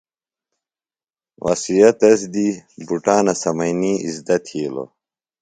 [1.43, 2.47] وسیعہ تس دی
[2.87, 4.89] بُٹانہ سمئینی اِزدہ تھیلوۡ۔